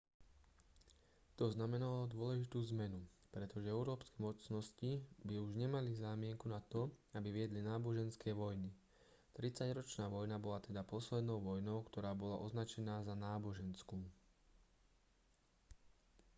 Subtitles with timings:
[1.37, 3.01] to znamenalo dôležitú zmenu
[3.33, 4.91] pretože európske mocnosti
[5.27, 6.81] by už nemali zámienku na to
[7.17, 8.69] aby viedli náboženské vojny
[9.37, 13.97] tridsaťročná vojna bola teda poslednou vojnou ktorá bola označená za náboženskú